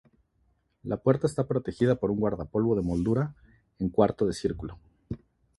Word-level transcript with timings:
La 0.81 0.97
puerta 0.97 1.27
está 1.27 1.45
protegida 1.47 1.93
por 1.93 2.09
un 2.09 2.17
guardapolvo 2.19 2.75
de 2.75 2.81
moldura 2.81 3.35
en 3.77 3.89
cuarto 3.89 4.25
de 4.25 4.33
círculo. 4.33 4.79